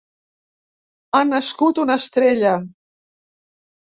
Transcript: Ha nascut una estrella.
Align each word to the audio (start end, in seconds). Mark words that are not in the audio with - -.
Ha 1.17 1.19
nascut 1.33 1.81
una 1.83 1.97
estrella. 2.03 2.53